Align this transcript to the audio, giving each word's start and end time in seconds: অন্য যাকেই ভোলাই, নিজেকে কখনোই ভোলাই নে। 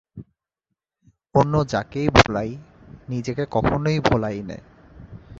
অন্য 1.35 1.53
যাকেই 1.67 2.07
ভোলাই, 2.17 2.51
নিজেকে 3.07 3.43
কখনোই 3.51 3.97
ভোলাই 4.01 4.37
নে। 4.43 4.57